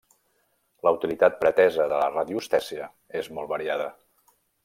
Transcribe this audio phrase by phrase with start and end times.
[0.87, 2.89] La utilitat pretesa de la radioestèsia
[3.23, 3.87] és molt variada.